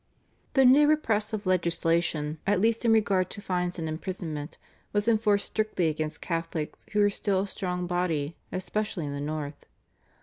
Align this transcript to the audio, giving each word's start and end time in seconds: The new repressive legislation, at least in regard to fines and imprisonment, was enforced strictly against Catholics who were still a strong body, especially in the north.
The 0.53 0.65
new 0.65 0.87
repressive 0.87 1.45
legislation, 1.45 2.39
at 2.47 2.59
least 2.59 2.83
in 2.85 2.91
regard 2.91 3.29
to 3.29 3.39
fines 3.39 3.77
and 3.77 3.87
imprisonment, 3.87 4.57
was 4.93 5.07
enforced 5.07 5.45
strictly 5.45 5.89
against 5.89 6.21
Catholics 6.21 6.87
who 6.93 7.01
were 7.01 7.11
still 7.11 7.41
a 7.41 7.47
strong 7.47 7.85
body, 7.85 8.35
especially 8.51 9.05
in 9.05 9.13
the 9.13 9.21
north. 9.21 9.67